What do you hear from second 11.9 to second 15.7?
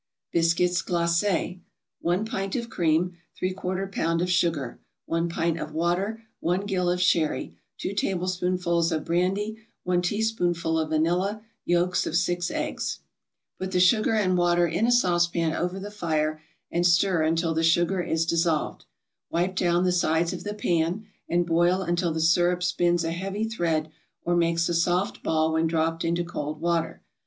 of six eggs Put the sugar and water in a saucepan